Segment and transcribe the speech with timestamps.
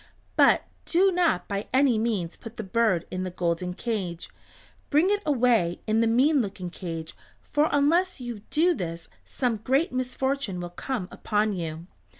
[0.35, 4.31] But do not by any means put the bird in the golden cage.
[4.89, 9.91] Bring it away in the mean looking cage, for unless you do this some great
[9.91, 11.85] misfortune will come upon you."